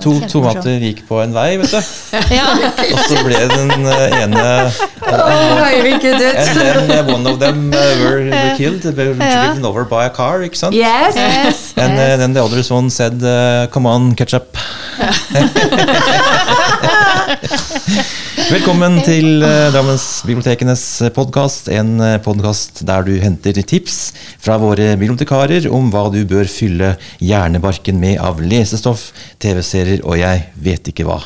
[0.00, 1.80] To tomater gikk på en vei, vet du.
[2.38, 2.46] Ja.
[2.54, 4.72] Og så ble den eh, ene!
[5.10, 10.10] And then uh, one of them uh, were, were killed, were driven over by a
[10.10, 10.74] car, ikke sant?
[10.74, 11.14] Yes!
[11.16, 11.72] Yes.
[11.76, 14.56] And uh, then the other one said, uh, come on, ketchup.
[18.50, 20.82] Velkommen til uh, Drammensbibliotekenes
[21.14, 23.98] podkast, en uh, podkast der du henter tips
[24.42, 26.88] fra våre bibliotekarer om hva du bør fylle
[27.22, 31.20] hjernebarken med av lesestoff, TV-serier og jeg vet ikke hva.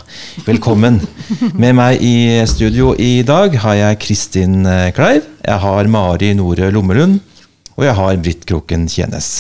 [0.44, 1.00] Velkommen.
[1.56, 4.60] Med meg i studio i dag har jeg Kristin
[4.92, 7.22] Kleiv, jeg har Mari Nore Lommelund,
[7.78, 9.32] og jeg har Britt Kroken Tjenes.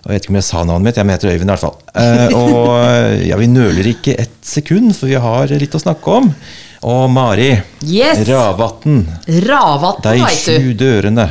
[0.00, 1.78] Og jeg vet ikke om jeg sa navnet mitt, jeg heter Øyvind i hvert fall.
[1.92, 6.20] Uh, og eh, ja, vi nøler ikke ett sekund, for vi har litt å snakke
[6.22, 6.30] om.
[6.80, 7.50] Og Mari,
[7.84, 8.22] Yes!
[8.28, 9.02] Ravatn,
[9.44, 10.52] Ravatn, de veit du.
[10.56, 11.26] sju dørene.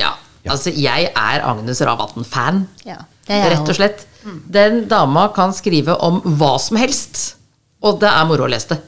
[0.00, 0.14] Ja,
[0.48, 2.62] altså jeg er Agnes Ravatn-fan.
[2.88, 4.06] Ja, det er Rett og slett.
[4.48, 7.36] Den dama kan skrive om hva som helst,
[7.84, 8.80] og det er moro å lese det.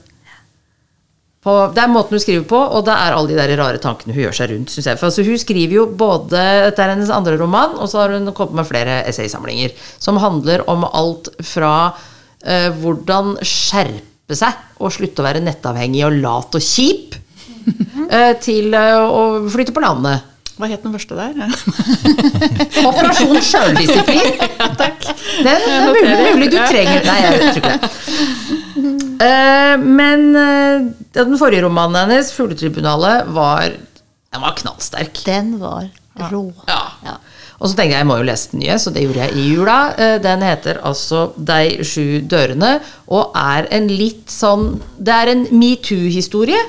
[1.41, 4.12] På, det er måten hun skriver på, og det er alle de der rare tankene
[4.12, 4.72] hun gjør seg rundt.
[4.72, 4.98] Synes jeg.
[5.00, 8.28] For altså, hun skriver jo både Dette er hennes andre roman, og så har hun
[8.36, 11.72] kommet med flere essaysamlinger som handler om alt fra
[12.44, 17.17] eh, hvordan skjerpe seg og slutte å være nettavhengig og lat og kjip,
[18.17, 20.27] eh, til eh, å flytte på landet.
[20.61, 21.55] Hva het den første der?
[22.91, 24.42] Operasjon sjøldisiplin.
[24.81, 25.06] Takk.
[25.41, 27.92] Den det er mulig, mulig du trenger Nei, jeg tror ikke det.
[29.25, 30.27] Eh, men
[31.17, 35.25] den forrige romanen hennes, 'Fugletribunalet', var, den var knallsterk.
[35.25, 35.89] Den var
[36.28, 36.44] rå.
[36.69, 36.83] Ja.
[37.09, 37.17] Ja.
[37.61, 39.47] Og så tenkte jeg jeg må jo lese den nye, så det gjorde jeg i
[39.53, 39.78] jula.
[40.00, 45.47] Eh, Den heter altså 'De sju dørene', og er en litt sånn Det er en
[45.53, 46.61] metoo-historie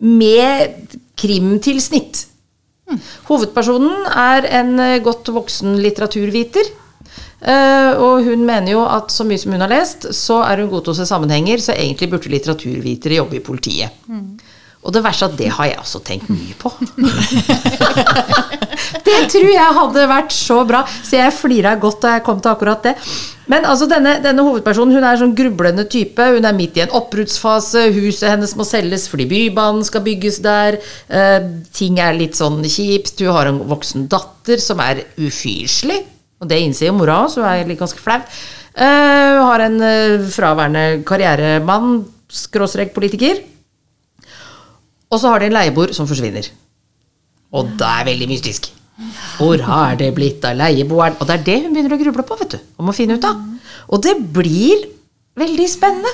[0.00, 2.26] med krimtilsnitt.
[3.28, 6.68] Hovedpersonen er en eh, godt voksen litteraturviter.
[7.40, 10.70] Eh, og hun mener jo at så mye som hun har lest, så er hun
[10.70, 13.90] god til å se sammenhenger, så egentlig burde litteraturvitere jobbe i politiet.
[14.86, 16.70] Og det verste er at det har jeg også tenkt mye på.
[19.06, 22.52] det tror jeg hadde vært så bra, så jeg flira godt da jeg kom til
[22.52, 22.94] akkurat det.
[23.50, 26.24] Men altså denne, denne hovedpersonen hun er en sånn grublende type.
[26.34, 27.84] Hun er midt i en oppbruddsfase.
[27.94, 30.78] Huset hennes må selges fordi Bybanen skal bygges der.
[31.06, 33.22] Eh, ting er litt sånn kjipt.
[33.22, 36.00] Hun har en voksen datter som er ufyselig.
[36.42, 38.18] Og det innser jo mora òg, hun er litt ganske flau.
[38.76, 43.38] Eh, Hun har en eh, fraværende karrieremann, skråstrek politiker.
[45.12, 46.48] Og så har de en leieboer som forsvinner.
[47.54, 48.70] Og det er veldig mystisk.
[49.36, 51.18] Hvor har det blitt av leieboeren?
[51.20, 52.58] Og det er det hun begynner å gruble på, vet du.
[52.80, 53.42] Om å finne ut av.
[53.92, 54.86] Og det blir
[55.38, 56.12] veldig spennende.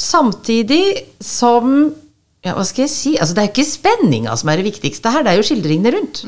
[0.00, 0.84] Samtidig
[1.20, 1.92] som
[2.40, 3.10] Ja, hva skal jeg si?
[3.20, 6.22] Altså, det er ikke spenninga som er det viktigste her, det er jo skildringene rundt.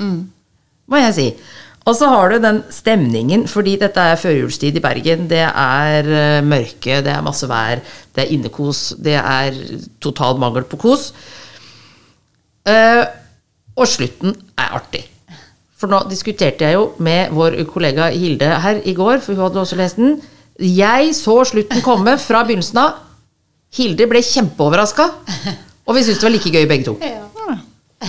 [0.92, 1.24] Må jeg si.
[1.82, 5.26] Og så har du den stemningen, fordi dette er førjulstid i Bergen.
[5.30, 7.82] Det er eh, mørke, det er masse vær,
[8.14, 9.56] det er innekos, det er
[10.02, 11.10] total mangel på kos.
[12.62, 13.02] Uh,
[13.74, 15.02] og slutten er artig.
[15.74, 19.64] For nå diskuterte jeg jo med vår kollega Hilde her i går, for hun hadde
[19.64, 20.20] også lest den.
[20.62, 23.02] Jeg så slutten komme fra begynnelsen av.
[23.74, 25.08] Hilde ble kjempeoverraska,
[25.88, 26.98] og vi syntes det var like gøy begge to.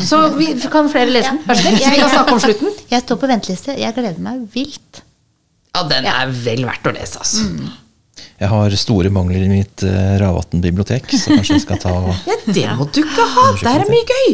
[0.01, 1.39] Så vi kan flere lese den.
[1.45, 1.79] Vær så snill.
[1.83, 2.75] Vi kan snakke om slutten.
[2.93, 3.77] Jeg står på venteliste.
[3.77, 5.03] Jeg gleder meg vilt.
[5.73, 7.47] Ja, den er vel verdt å lese, altså.
[8.43, 12.37] Jeg har store mangler i mitt uh, Ravatn-bibliotek, så kanskje jeg skal ta og Ja,
[12.45, 13.45] det må du ikke ha!
[13.61, 14.27] Der er mye gøy!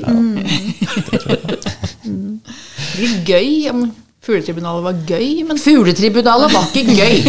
[2.03, 3.84] Det blir gøy om
[4.25, 7.22] Fugletribunalet var gøy, men Fugletribunalet var ikke gøy.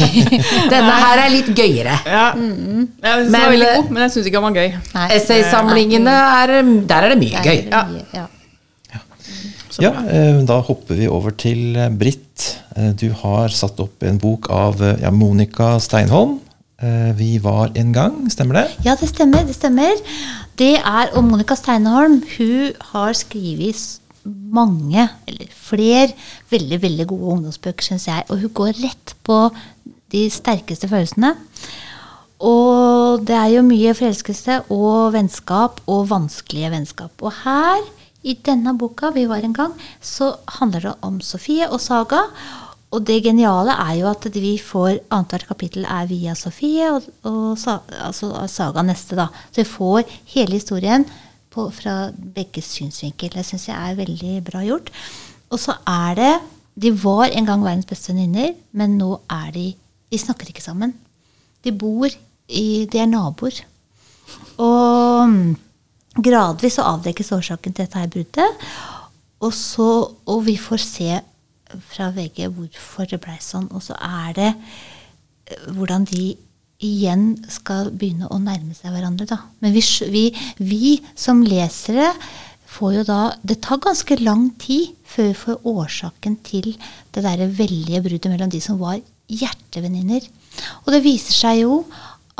[0.72, 1.96] Denne her er litt gøyere.
[2.06, 2.26] ja.
[2.30, 4.76] Jeg synes den Men, var veldig eh, god, men jeg syns ikke den var gøy.
[4.94, 5.06] Nei.
[5.16, 6.52] Essaysamlingene er
[6.92, 7.64] Der er det mye gøy.
[8.14, 8.26] ja.
[9.80, 12.46] Ja, eh, da hopper vi over til eh, Britt.
[12.76, 16.38] Eh, Du har satt opp en bok av eh, ja, Monica Steinholm.
[16.82, 18.66] Eh, Vi var en gang, stemmer det?
[18.84, 19.46] Ja, det stemmer.
[19.48, 19.96] Det stemmer.
[20.60, 22.20] Det er og Monica Steinholm.
[22.36, 23.80] Hun har skrevet
[24.28, 26.12] mange, eller flere,
[26.50, 28.26] veldig veldig gode ungdomsbøker, syns jeg.
[28.28, 29.38] Og hun går rett på
[30.12, 31.34] de sterkeste følelsene.
[32.40, 37.12] Og det er jo mye forelskelse og vennskap og vanskelige vennskap.
[37.20, 37.84] Og her,
[38.22, 42.20] i denne boka, Vi var en gang, så handler det om Sofie og Saga.
[42.90, 47.58] Og det geniale er jo at vi får annethvert kapittel er via Sofie og, og
[48.02, 49.28] altså Saga neste, da.
[49.52, 50.02] Så vi får
[50.34, 51.06] hele historien
[51.50, 53.32] på, fra begges synsvinkel.
[53.34, 54.90] Det syns jeg er veldig bra gjort.
[55.50, 56.32] Og så er det
[56.80, 59.66] De var en gang verdens beste venninner, men nå er de
[60.10, 60.94] De snakker ikke sammen.
[61.64, 62.08] De bor
[62.48, 63.60] i De er naboer.
[64.58, 65.56] Og mm,
[66.22, 68.64] gradvis så avdekkes årsaken til dette her bruddet.
[69.40, 69.88] Og, så,
[70.26, 71.20] og vi får se
[71.90, 73.68] fra VG hvorfor det blei sånn.
[73.74, 74.50] Og så er det
[75.70, 76.34] hvordan de
[76.84, 79.28] igjen skal begynne å nærme seg hverandre.
[79.28, 79.40] Da.
[79.60, 79.82] Men vi,
[80.12, 80.24] vi,
[80.58, 82.12] vi som lesere
[82.70, 86.68] får jo da Det tar ganske lang tid før vi får årsaken til
[87.10, 89.00] det derre veldige bruddet mellom de som var
[89.30, 90.22] hjertevenninner.
[90.86, 91.82] Og det viser seg jo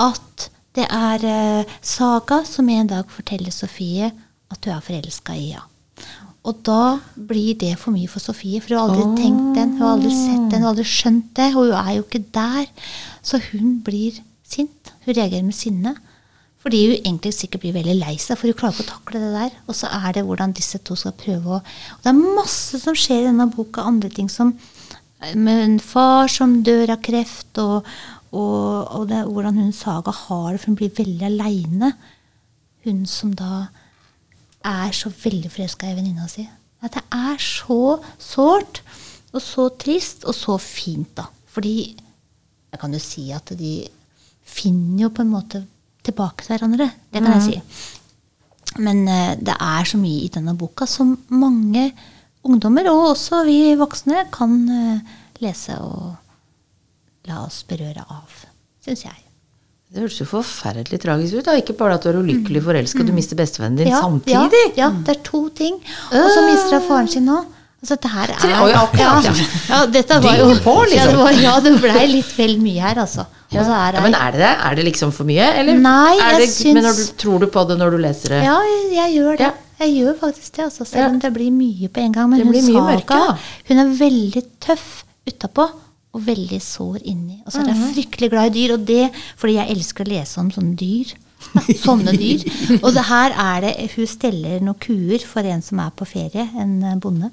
[0.00, 4.12] at det er eh, Saga som en dag forteller Sofie
[4.50, 5.66] at du er forelska i henne.
[6.48, 9.82] Og da blir det for mye for Sofie, for hun har aldri tenkt den, hun
[9.84, 12.70] har aldri sett den, hun har aldri skjønt det, og hun er jo ikke der.
[13.20, 14.22] Så hun blir
[14.52, 14.92] sint.
[15.06, 15.94] Hun reagerer med sinne.
[16.60, 19.30] Fordi hun egentlig sikkert blir veldig lei seg, for hun klarer ikke å takle det
[19.32, 19.54] der.
[19.64, 22.96] Og så er det hvordan disse to skal prøve å Og det er masse som
[22.96, 24.52] skjer i denne boka, andre ting som
[25.36, 27.88] med en far som dør av kreft, og,
[28.32, 31.92] og, og det, hvordan hun Saga har det, for hun blir veldig aleine.
[32.86, 33.66] Hun som da
[34.64, 36.46] er så veldig forelska i venninna si.
[36.84, 38.82] At det er så sårt,
[39.32, 41.28] og så trist, og så fint, da.
[41.52, 41.74] Fordi
[42.70, 43.74] jeg kan jo si at de
[44.50, 45.62] finner jo på en måte
[46.06, 46.90] tilbake til hverandre.
[47.12, 48.80] Det kan jeg si.
[48.80, 51.90] Men uh, det er så mye i denne boka som mange
[52.46, 56.14] ungdommer, og også vi voksne, kan uh, lese og
[57.28, 58.46] la oss berøre av,
[58.84, 59.26] syns jeg.
[59.90, 61.46] Det høres jo forferdelig tragisk ut.
[61.48, 61.56] da.
[61.58, 64.60] Ikke bare at du er ulykkelig forelska, du mister bestevennen din Ja, samtidig.
[64.76, 65.80] Ja, ja, det er to ting.
[66.14, 67.40] Og så mister hun faren sin nå.
[67.80, 69.48] Altså, dette her er Tre- ja, akkurat, ja.
[69.72, 71.00] ja, dette var jo på, liksom.
[71.00, 73.24] Ja, det, var, ja, det blei litt vel mye her, altså.
[73.50, 74.50] Så er Ja, men er det det?
[74.68, 75.46] Er det liksom for mye?
[75.58, 78.28] Eller Nei, er jeg det, syns- Men du, tror du på det når du leser
[78.36, 78.44] det?
[78.46, 79.40] Ja, jeg, jeg gjør det.
[79.48, 79.52] Ja.
[79.80, 81.08] Jeg gjør faktisk det, altså, selv Ja.
[81.08, 82.30] om det blir mye på en gang.
[82.30, 83.36] Men hun mørke, da.
[83.68, 85.68] hun er veldig tøff utapå.
[86.12, 87.40] Og veldig sår inni.
[87.46, 87.74] Og så er Mhm.
[87.86, 91.12] jeg fryktelig glad i dyr, og det fordi jeg elsker å lese om sånne dyr.
[91.86, 92.42] Sånne dyr.
[92.82, 96.48] Og det her er det Hun steller noen kuer for en som er på ferie,
[96.58, 97.30] en bonde.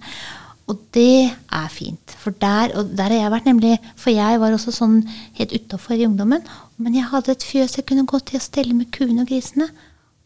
[0.68, 2.16] Og det er fint.
[2.20, 4.98] For der, og der har jeg vært, nemlig For jeg var også sånn
[5.40, 6.44] helt utafor i ungdommen.
[6.76, 9.70] Men jeg hadde et fjøs jeg kunne gå til å stelle med kuene og grisene.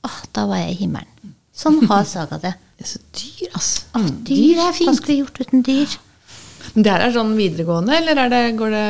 [0.07, 1.35] Åh, da var jeg i himmelen.
[1.53, 2.55] Sånn har Saga det.
[2.77, 3.83] Det er så dyr, altså.
[3.99, 4.89] Åh, dyr, dyr er fint.
[4.89, 5.97] Hva skulle vi gjort uten dyr?
[6.71, 8.87] Det her er sånn videregående, eller er det, går det,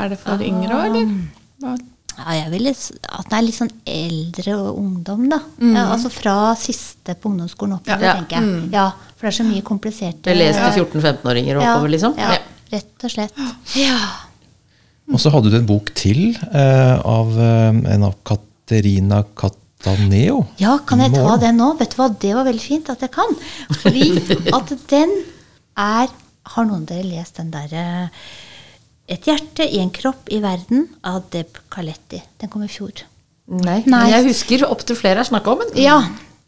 [0.00, 1.82] er det for yngre òg, eller?
[2.18, 5.40] Ja, jeg vil at det er litt sånn eldre og ungdom, da.
[5.58, 5.72] Mm.
[5.74, 8.14] Ja, altså fra siste på ungdomsskolen oppover, Ja.
[8.20, 8.68] tenker jeg.
[8.74, 8.84] Ja,
[9.16, 12.14] for det er så mye kompliserte Det leste 14-15-åringer ja, oppover, liksom?
[12.20, 12.36] Ja,
[12.72, 13.42] rett og slett.
[13.80, 13.98] Ja.
[15.12, 20.46] Og så hadde du en bok til eh, av eh, en av Katerina Cataneo.
[20.62, 21.74] Ja, kan jeg ta den nå?
[21.80, 23.36] Vet du hva, det var veldig fint at jeg kan.
[23.82, 24.08] Fordi
[24.58, 25.12] at den
[25.76, 26.08] er
[26.54, 27.84] Har noen av dere lest den derre
[29.10, 32.22] Et hjerte i en kropp i verden av Deb Carletti.
[32.40, 33.04] Den kom i fjor.
[33.52, 33.82] Nei.
[33.90, 34.06] Nei.
[34.08, 35.74] Jeg husker opptil flere har snakka om den.
[35.84, 35.98] Ja,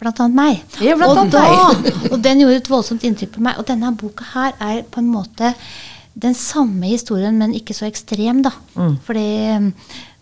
[0.00, 0.78] blant annet meg.
[0.80, 3.60] Ja, blant og, annet da, og den gjorde et voldsomt inntrykk på meg.
[3.60, 5.52] Og denne boka her er på en måte
[6.16, 8.54] den samme historien, men ikke så ekstrem, da.
[8.72, 8.94] Mm.
[9.04, 9.28] Fordi,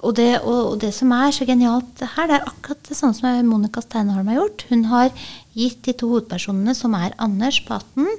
[0.03, 3.15] og, det, og, og det som er så genialt her, det er akkurat det samme
[3.15, 4.67] som Monica Steinholm har gjort.
[4.73, 5.13] Hun har
[5.55, 8.11] gitt de to hovedpersonene, som er Anders på 18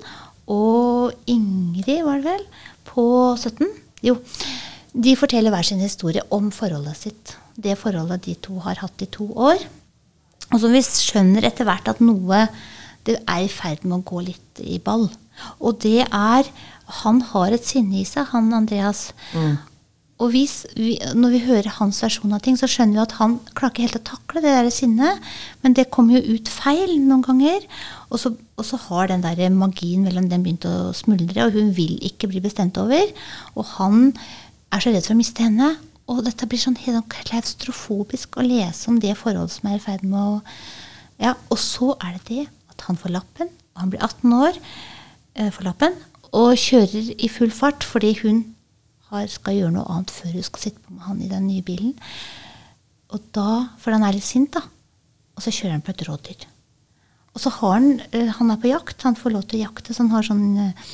[0.55, 2.45] og Ingrid, var det vel,
[2.87, 3.03] på
[3.35, 3.67] 17.
[4.05, 4.19] Jo.
[4.95, 7.35] De forteller hver sin historie om forholdet sitt.
[7.55, 9.59] Det forholdet de to har hatt i to år.
[10.53, 12.45] Og som vi skjønner etter hvert at noe
[13.05, 15.09] det er i ferd med å gå litt i ball.
[15.59, 16.49] Og det er
[17.01, 19.07] Han har et sinne i seg, han Andreas.
[20.23, 23.33] Og hvis vi, når vi hører hans versjon av ting, så skjønner vi at han
[23.51, 25.25] klarer ikke helt å takle det der sinnet.
[25.59, 27.65] Men det kommer jo ut feil noen ganger.
[28.07, 31.73] Og så, og så har den der magien mellom dem begynt å smuldre, og hun
[31.75, 33.11] vil ikke bli bestemt over.
[33.59, 34.07] Og han
[34.71, 35.73] er så redd for å miste henne.
[36.07, 39.83] Og dette blir sånn helt sånn klaustrofobisk å lese om det forholdet som er i
[39.83, 40.41] ferd med å
[41.15, 42.41] Ja, og så er det det
[42.73, 44.57] at han får lappen, og han blir 18 år,
[45.35, 45.93] eh, får lappen,
[46.35, 48.41] og kjører i full fart fordi hun
[49.15, 51.65] har, skal gjøre noe annet før hun skal sitte på med han i den nye
[51.65, 51.95] bilen.
[53.15, 53.49] Og da,
[53.81, 54.63] For han er litt sint, da.
[55.35, 56.45] Og så kjører han på et rådyr.
[57.35, 59.93] Og så har han eh, Han er på jakt, han får lov til å jakte,
[59.93, 60.93] så han har sånn eh,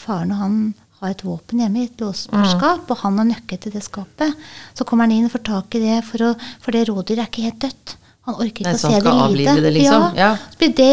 [0.00, 0.56] Faren og han
[1.02, 4.32] har et våpen hjemme i et låsbarskap, og han har nøkkel til det skapet.
[4.72, 6.30] Så kommer han inn og får tak i det, for, å,
[6.64, 7.96] for det rådyret er ikke helt dødt.
[8.24, 9.56] Han orker ikke Nei, å se det lide.
[9.66, 10.06] det, liksom?
[10.16, 10.30] Ja.
[10.54, 10.92] Så blir det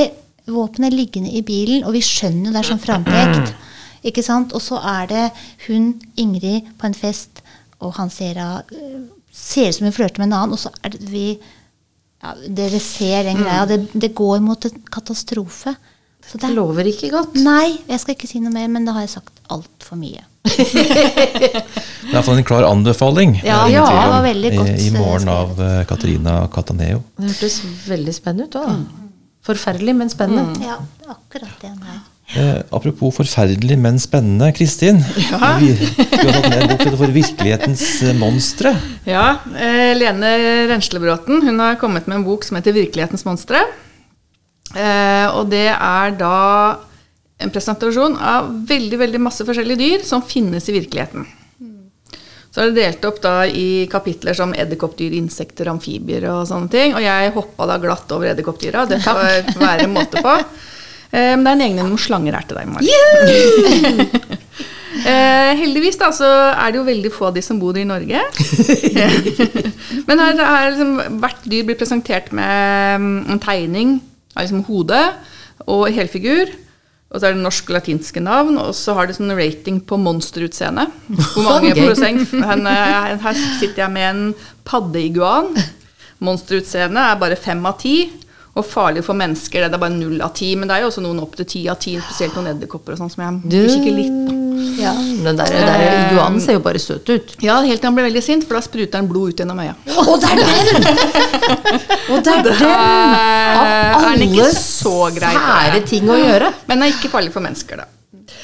[0.52, 3.54] våpenet liggende i bilen, og vi skjønner jo det er sånn frampekt.
[4.08, 4.54] Ikke sant?
[4.58, 5.24] Og så er det
[5.68, 7.44] hun, Ingrid, på en fest,
[7.82, 8.40] og han ser,
[9.34, 11.26] ser ut som hun flørter med en annen, og så er det vi
[12.22, 13.66] ja, Dere ser den greia.
[13.66, 15.74] Det, det går mot en katastrofe.
[16.28, 17.34] Så Det lover ikke godt.
[17.42, 20.22] Nei, jeg skal ikke si noe mer, men da har jeg sagt altfor mye.
[20.52, 23.36] Det er iallfall en klar anbefaling.
[23.46, 27.04] Ja, ja, det var veldig godt, I, I morgen eh, av uh, Katarina Cataneo.
[27.18, 28.58] Det hørtes veldig spennende ut.
[28.58, 29.12] da.
[29.46, 30.58] Forferdelig, men spennende.
[30.66, 32.02] Ja, er akkurat det er.
[32.32, 34.52] Eh, apropos forferdelig, men spennende.
[34.56, 35.02] Kristin,
[35.32, 35.58] Ja.
[35.60, 38.72] vi, du har tatt med en bok som heter For virkelighetens eh, monstre.
[39.06, 39.26] Ja,
[39.58, 40.30] eh, Lene
[40.72, 43.66] Renslebråten hun har kommet med en bok som heter 'Virkelighetens monstre'.
[44.76, 46.78] Eh, og det er da
[47.42, 51.26] en presentasjon av veldig veldig masse forskjellige dyr som finnes i virkeligheten.
[52.52, 56.96] Så er det delt opp da i kapitler som edderkoppdyr, insekter, amfibier og sånne ting.
[56.96, 58.86] Og jeg hoppa da glatt over edderkoppdyra.
[58.90, 60.34] Det får være måte på.
[61.12, 62.88] Eh, Men det er en egen en slanger her til deg, Mari.
[64.92, 68.20] Eh, heldigvis da, så er det jo veldig få av de som bor i Norge.
[70.08, 70.92] Men her har liksom,
[71.24, 73.94] hvert dyr blitt presentert med mm, en tegning
[74.36, 75.06] av liksom hodet
[75.64, 76.52] og helfigur.
[77.12, 79.98] Og så er det norsk og latinske navn, og så har det sånn rating på
[80.00, 80.86] monsterutseende.
[81.34, 84.22] Hvor mange prosent eh, Her sitter jeg med en
[84.68, 85.52] paddeiguan.
[86.24, 87.96] Monsterutseende er bare fem av ti.
[88.52, 90.52] Og farlig for mennesker, det er bare null av ti.
[90.60, 93.00] Men det er jo også noen opp til ti av ti, spesielt noen edderkopper og
[93.00, 94.38] sånn som jeg kikke litt på.
[94.82, 97.34] Ja, den der, der iguanen ser jo bare søt ut.
[97.44, 99.74] Ja, helt til han blir veldig sint, for da spruter han blod ut gjennom øya.
[99.88, 100.90] Å, det er den!
[102.12, 102.62] Å, det er den!
[102.68, 106.52] Av den alle sære ting å gjøre.
[106.70, 107.90] Men er ikke farlig for mennesker, da.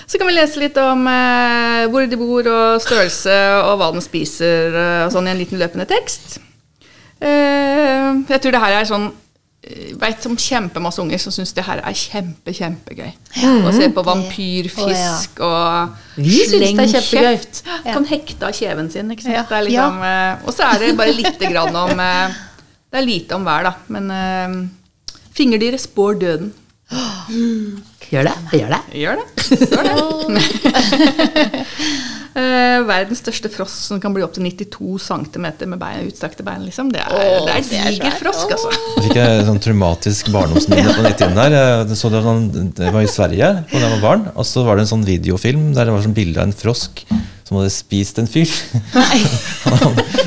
[0.07, 3.37] Så kan vi lese litt om eh, hvor de bor, og størrelse,
[3.67, 6.39] og hva den spiser, eh, og sånn i en liten løpende tekst.
[7.19, 9.09] Eh, jeg tror det her er sånn
[9.63, 13.11] eh, vet om kjempemasse unger som syns det her er kjempe, kjempegøy.
[13.67, 17.35] Å se på vampyrfisk og Vi syns det er kjempegøy.
[17.87, 19.11] Kan hekte av kjeven sin.
[19.13, 19.37] Ikke sant?
[19.37, 19.45] Ja.
[19.49, 19.99] Det er liksom,
[20.45, 22.39] og så er det bare lite grann om eh,
[22.87, 23.73] Det er lite om hver, da.
[23.91, 26.53] Men uh, fingerdyret spår døden.
[28.07, 28.35] Gjør det?
[28.55, 28.81] Gjør det?
[28.95, 29.27] Gjør det.
[29.67, 29.83] Gjør
[30.37, 31.65] det.
[32.87, 36.63] Eh, verdens største frosk som kan bli opptil 92 cm med bein, utstrakte bein.
[36.65, 36.91] Liksom.
[36.93, 37.13] Det er,
[37.45, 38.71] det er diger frosk, altså.
[38.71, 41.57] Da fikk jeg et sånn traumatisk barndomsminne på netthinnen her.
[41.57, 44.63] Jeg så det, var sånn, det var i Sverige da jeg var barn, og så
[44.67, 47.03] var det en sånn videofilm der det var sånn bilde av en frosk
[47.47, 48.51] som hadde spist en fyr.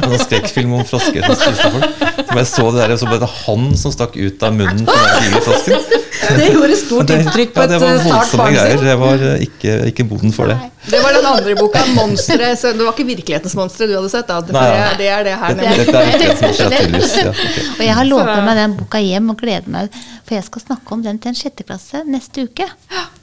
[0.01, 2.05] En skrekkfilm om frosker som spiste folk.
[2.31, 4.87] Så jeg så det der, og så ble det han som stakk ut av munnen
[4.89, 5.99] på den lille frosken.
[6.31, 8.57] Det gjorde stort Det- inntrykk på ja, et det var eh, voldsomme barn.
[8.79, 8.87] sin.
[8.91, 10.57] Jeg var eh, ikke, ikke boden for det.
[10.91, 12.51] Det var den andre boka, 'Monstre'.
[12.57, 14.29] Så det var ikke virkelighetens monstre du hadde sett?
[14.29, 14.41] da.
[14.41, 14.89] Det, Nei, ja.
[14.99, 15.55] det er det her.
[15.55, 17.25] Det, det, det er virkelighetsmonstre.
[17.25, 17.67] Ja, okay.
[17.79, 20.63] Og jeg har lånt med meg den boka hjem og gleder meg, for jeg skal
[20.67, 22.69] snakke om den til en sjetteklasse neste uke.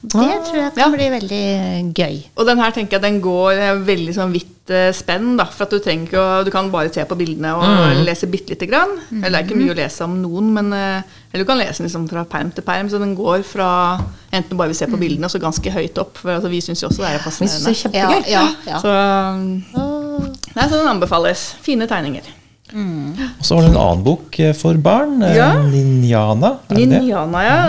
[0.03, 0.89] Det tror jeg kan Ja.
[0.93, 1.45] bli veldig
[1.97, 2.17] gøy.
[2.37, 5.45] Og den her tenker jeg den går eh, veldig sånn vidt eh, spenn, da.
[5.49, 8.53] For at du trenger ikke å Du kan bare se på bildene og lese bitte
[8.53, 8.93] lite grann.
[9.17, 11.01] Eller det er ikke mye å lese om noen, men eh,
[11.31, 13.69] Eller du kan lese liksom fra perm til perm, så den går fra
[14.31, 16.17] enten du bare vil se på bildene, og så ganske høyt opp.
[16.21, 17.75] For altså, vi syns jo også det er Vi synes det fascinerende.
[17.75, 18.31] er kjempegøy.
[18.31, 21.47] Ja, ja, Så, um, nei, så den anbefales.
[21.65, 22.33] Fine tegninger.
[22.75, 25.21] Og så var det en annen bok eh, for barn.
[25.23, 25.53] Ja.
[25.63, 26.49] Ninjana.
[26.67, 26.99] Er det det?
[26.99, 27.59] Ninjana, ja.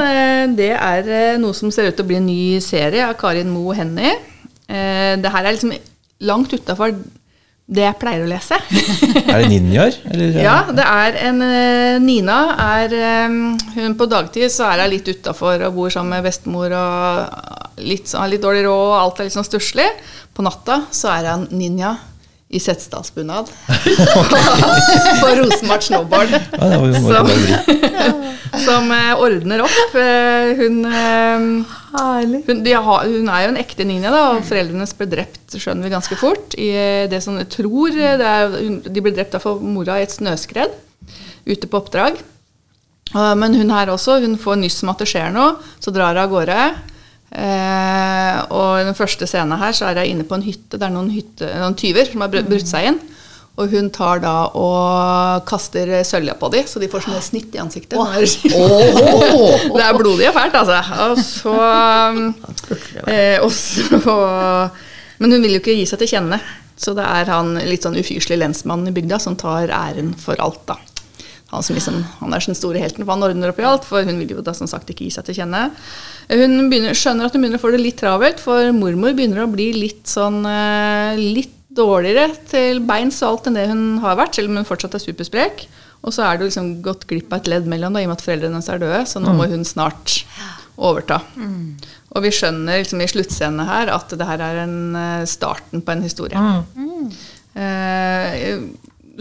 [0.58, 3.76] Det er noe som ser ut til å bli en ny serie av Karin Moe
[3.78, 4.16] Hennie.
[4.66, 5.70] Eh, Det her er liksom
[6.26, 6.94] langt utafor
[7.68, 8.56] det jeg pleier å lese.
[9.28, 9.96] Er det ninjaer?
[10.40, 13.34] Ja, det er en eh, Nina er eh,
[13.76, 18.08] hun På dagtid så er hun litt utafor og bor sammen med bestemor og litt,
[18.08, 19.84] sånn- har litt dårlig råd, og alt er litt sånn stusslig.
[20.32, 21.92] På natta så er hun ninja
[22.48, 23.50] i setesdalsbunad
[25.20, 26.32] på Rosenbart snowboard.
[26.32, 28.18] Ja, det var bare å
[28.64, 29.94] som eh, ordner opp.
[29.96, 31.46] Eh, hun, eh,
[32.46, 35.86] hun, de har, hun er jo en ekte ninja, da, og foreldrene ble drept skjønner
[35.86, 36.56] vi ganske fort.
[36.58, 36.70] I
[37.10, 40.14] det som jeg tror det er, hun, De ble drept av for mora i et
[40.14, 40.74] snøskred
[41.48, 42.18] ute på oppdrag.
[43.08, 46.20] Men hun her også, hun får nyss om at det skjer noe, så drar hun
[46.26, 46.64] av gårde.
[47.28, 50.78] Eh, og i den første scenen her så er jeg inne på en hytte.
[50.78, 53.00] Det er noen, hytte, noen tyver som har brutt seg inn.
[53.58, 57.58] Og hun tar da og kaster sølja på dem, så de får sånne snitt i
[57.58, 57.98] ansiktet.
[59.74, 60.78] det er blodig og fælt, altså.
[61.08, 61.56] Og så,
[63.10, 64.14] eh, og så
[65.18, 66.38] Men hun vil jo ikke gi seg til kjenne.
[66.78, 70.62] Så det er han litt sånn ufyselig lensmann i bygda som tar æren for alt,
[70.70, 70.78] da.
[71.48, 73.86] Han, som liksom, han er den store helten, for han ordner opp i alt.
[73.88, 75.70] For hun vil jo da som sagt ikke gi seg til kjenne.
[76.28, 79.50] Hun begynner, skjønner at hun begynner å få det litt travelt, for mormor begynner å
[79.52, 84.36] bli litt sånn eh, litt dårligere til beins og alt enn det hun har vært,
[84.36, 85.64] selv om hun fortsatt er supersprek.
[86.06, 88.12] Og så er det jo liksom gått glipp av et ledd mellom, da, i og
[88.12, 90.18] med at foreldrene hennes er døde, så nå må hun snart
[90.78, 91.22] overta.
[92.14, 95.92] Og vi skjønner liksom i sluttscenen her at det her er en, eh, starten på
[95.92, 96.38] en historie.
[97.58, 98.58] Eh,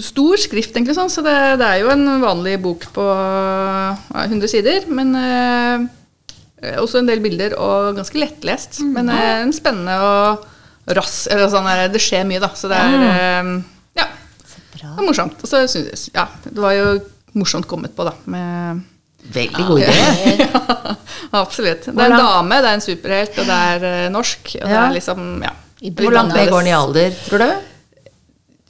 [0.03, 4.51] stor skrift, egentlig, sånn, så det, det er jo en vanlig bok på ja, 100
[4.51, 4.85] sider.
[4.93, 8.81] Men eh, også en del bilder, og ganske lettlest.
[8.85, 10.45] Men eh, en spennende og
[10.97, 12.51] rass eller sånn der, Det skjer mye, da.
[12.55, 13.55] Så det er eh,
[13.99, 14.09] Ja.
[14.77, 15.39] Det er morsomt.
[15.41, 16.99] Og så synes jeg Ja, det var jo
[17.37, 18.15] morsomt kommet på, da.
[18.29, 18.85] Med
[19.27, 20.45] Veldig god idé.
[21.41, 21.89] Absolutt.
[21.89, 24.53] Det er en dame, det er en superhelt, og det er eh, norsk.
[24.61, 25.55] Og det er liksom, ja.
[25.97, 27.49] Hvor langt ned går den i alder, tror du?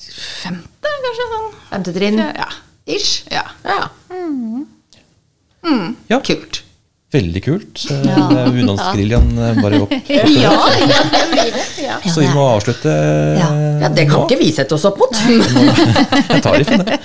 [0.07, 1.27] Femte, kanskje?
[1.33, 1.49] sånn.
[1.71, 2.17] Femte trinn?
[2.41, 2.49] Ja.
[2.87, 3.25] Ish.
[3.31, 3.43] ja.
[3.67, 3.81] Ja.
[6.07, 6.61] Ja, Kult.
[7.11, 7.81] veldig kult.
[7.89, 8.27] Ja.
[9.61, 9.91] bare opp.
[10.07, 11.63] Ja, ja, det blir det.
[11.83, 11.97] Ja.
[12.13, 12.93] Så vi må avslutte
[13.39, 13.49] Ja.
[13.81, 14.25] Ja, Det kan nå.
[14.25, 15.13] ikke vi sette oss opp mot.
[16.33, 16.97] Jeg tar ifra det.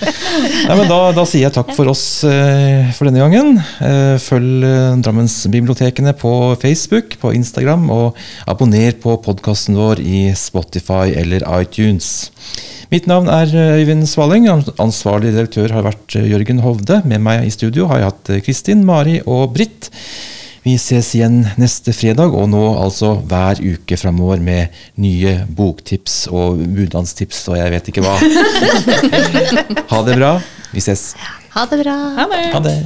[0.67, 3.59] Nei, men da, da sier jeg takk for oss eh, for denne gangen.
[3.83, 6.33] Eh, følg eh, Drammensbibliotekene på
[6.63, 8.17] Facebook, på Instagram, og
[8.49, 12.31] abonner på podkasten vår i Spotify eller iTunes.
[12.91, 14.47] Mitt navn er eh, Øyvind Svaling.
[14.81, 17.01] Ansvarlig direktør har vært eh, Jørgen Hovde.
[17.07, 19.89] Med meg i studio har jeg hatt eh, Kristin, Mari og Britt.
[20.63, 24.71] Vi ses igjen neste fredag, og nå altså hver uke framover med
[25.03, 28.15] nye boktips og budnadstips og jeg vet ikke hva.
[29.91, 30.37] Ha det bra.
[30.71, 31.09] Vi ses.
[31.57, 31.97] Ha det bra.
[32.21, 32.45] Ha det.
[32.55, 32.77] Ha det.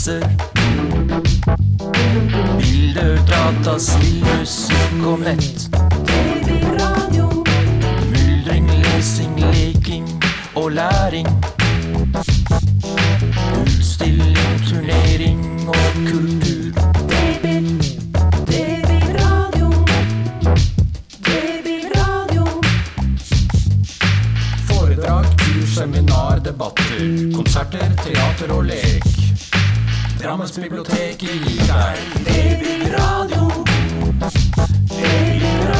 [0.00, 0.20] Og.
[2.58, 5.68] Bilder, data, spill, musikk og nett.
[8.12, 10.08] Myldring, lesing, leking
[10.54, 11.28] og læring.
[13.60, 15.76] Utstilling, turnering og
[16.08, 16.72] kultur.
[24.66, 27.32] Foredrag, kurs, seminar, debatter.
[27.36, 29.09] Konserter, teater og lek.
[30.20, 33.46] Drammensbiblioteket gir deg Babyradio.
[34.88, 35.79] Babyradio.